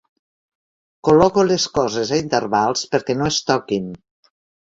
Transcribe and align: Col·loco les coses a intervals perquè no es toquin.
Col·loco 1.09 1.43
les 1.49 1.65
coses 1.75 2.13
a 2.17 2.19
intervals 2.21 2.85
perquè 2.95 3.17
no 3.19 3.27
es 3.35 3.37
toquin. 3.51 3.93